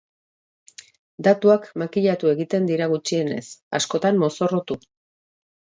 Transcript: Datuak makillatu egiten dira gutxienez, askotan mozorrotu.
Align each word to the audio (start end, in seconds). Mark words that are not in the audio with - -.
Datuak 1.27 1.67
makillatu 1.83 2.33
egiten 2.33 2.67
dira 2.73 2.91
gutxienez, 2.97 3.45
askotan 3.83 4.23
mozorrotu. 4.27 4.85